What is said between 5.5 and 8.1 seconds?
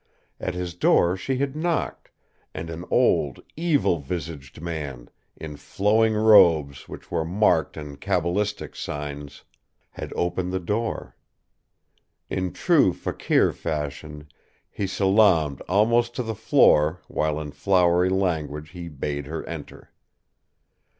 flowing robes which were marked in